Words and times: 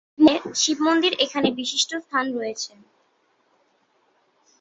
শিব 0.55 0.77
মন্দির 0.87 1.13
এখানে 1.25 1.49
বিশিষ্ট 1.59 1.91
স্থান 2.03 2.25
রয়েছে। 2.37 2.71